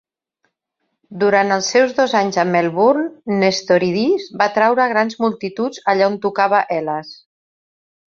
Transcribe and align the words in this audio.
Durant 1.23 1.55
els 1.57 1.67
seus 1.73 1.91
dos 1.99 2.15
anys 2.19 2.39
a 2.43 2.45
Melbourne, 2.55 3.03
Nestoridis 3.43 4.25
va 4.39 4.47
atraure 4.47 4.87
grans 4.93 5.19
multituds 5.27 5.83
allà 5.93 6.09
on 6.13 6.17
tocava 6.25 6.63
Hellas. 6.79 7.13